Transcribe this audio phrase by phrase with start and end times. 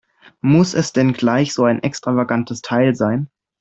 [0.41, 3.29] Muss es denn gleich so ein extravagantes Teil sein?